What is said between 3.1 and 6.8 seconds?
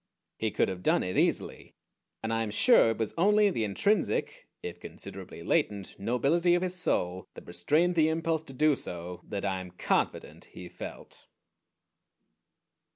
only the intrinsic, if considerably latent, nobility of his